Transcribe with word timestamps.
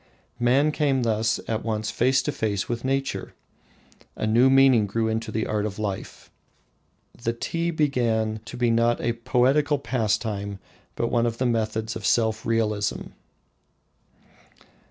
Man 0.39 0.71
came 0.71 1.03
thus 1.03 1.39
at 1.47 1.63
once 1.63 1.91
face 1.91 2.23
to 2.23 2.31
face 2.31 2.67
with 2.67 2.83
nature. 2.83 3.35
A 4.15 4.25
new 4.25 4.49
meaning 4.49 4.87
grew 4.87 5.07
into 5.07 5.31
the 5.31 5.45
art 5.45 5.63
of 5.63 5.77
life. 5.77 6.31
The 7.15 7.33
tea 7.33 7.69
began 7.69 8.39
to 8.45 8.57
be 8.57 8.71
not 8.71 8.99
a 8.99 9.13
poetical 9.13 9.77
pastime, 9.77 10.57
but 10.95 11.11
one 11.11 11.27
of 11.27 11.37
the 11.37 11.45
methods 11.45 11.95
of 11.95 12.03
self 12.03 12.47
realisation. 12.47 13.13